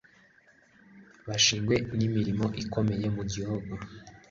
[1.27, 3.73] bashingwe n'imirimo ikomeye mu gihugu